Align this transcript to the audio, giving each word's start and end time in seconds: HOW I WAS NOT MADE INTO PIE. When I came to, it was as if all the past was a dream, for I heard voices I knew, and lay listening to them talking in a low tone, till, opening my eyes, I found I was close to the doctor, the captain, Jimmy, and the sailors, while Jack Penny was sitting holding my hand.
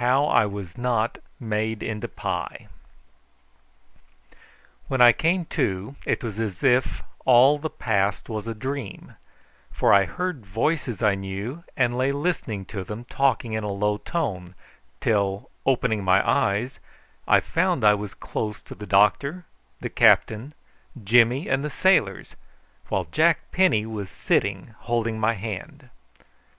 HOW 0.00 0.24
I 0.28 0.46
WAS 0.46 0.78
NOT 0.78 1.18
MADE 1.38 1.82
INTO 1.82 2.08
PIE. 2.08 2.68
When 4.88 5.02
I 5.02 5.12
came 5.12 5.44
to, 5.52 5.96
it 6.06 6.24
was 6.24 6.38
as 6.38 6.62
if 6.62 7.02
all 7.26 7.58
the 7.58 7.68
past 7.68 8.30
was 8.30 8.46
a 8.46 8.54
dream, 8.54 9.16
for 9.70 9.92
I 9.92 10.06
heard 10.06 10.46
voices 10.46 11.02
I 11.02 11.14
knew, 11.14 11.62
and 11.76 11.98
lay 11.98 12.10
listening 12.10 12.64
to 12.72 12.84
them 12.84 13.04
talking 13.04 13.52
in 13.52 13.64
a 13.64 13.70
low 13.70 13.98
tone, 13.98 14.54
till, 14.98 15.50
opening 15.66 16.02
my 16.02 16.26
eyes, 16.26 16.78
I 17.28 17.40
found 17.40 17.84
I 17.84 17.92
was 17.92 18.14
close 18.14 18.62
to 18.62 18.74
the 18.74 18.86
doctor, 18.86 19.44
the 19.82 19.90
captain, 19.90 20.54
Jimmy, 21.04 21.50
and 21.50 21.62
the 21.62 21.68
sailors, 21.68 22.34
while 22.88 23.04
Jack 23.12 23.52
Penny 23.52 23.84
was 23.84 24.08
sitting 24.08 24.74
holding 24.78 25.20
my 25.20 25.34
hand. 25.34 25.90